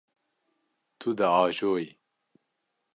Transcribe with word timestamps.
Tu 0.99 1.09
diajoyî. 1.17 1.87